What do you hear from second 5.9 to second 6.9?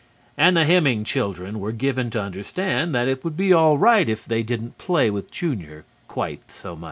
quite so much.